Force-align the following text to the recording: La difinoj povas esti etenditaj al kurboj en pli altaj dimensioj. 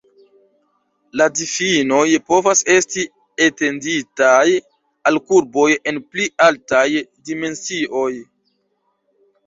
La 1.19 1.27
difinoj 1.39 2.05
povas 2.31 2.63
esti 2.77 3.05
etenditaj 3.49 4.43
al 5.13 5.23
kurboj 5.31 5.69
en 5.93 6.03
pli 6.11 6.29
altaj 6.51 6.87
dimensioj. 7.31 8.11